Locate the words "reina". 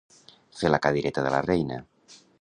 1.49-1.81